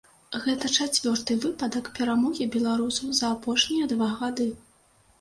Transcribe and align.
Гэта 0.45 0.71
чацвёрты 0.77 1.37
выпадак 1.43 1.93
перамогі 2.01 2.49
беларусаў 2.57 3.15
за 3.23 3.31
апошнія 3.37 3.95
два 3.97 4.13
гады. 4.21 4.53